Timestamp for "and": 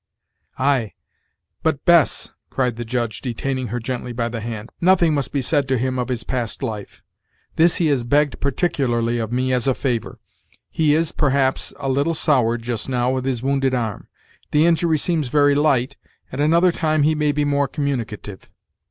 16.31-16.41